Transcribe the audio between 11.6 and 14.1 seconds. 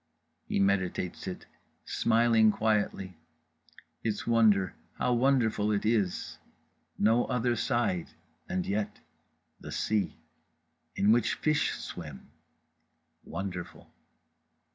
swim. Wonderful.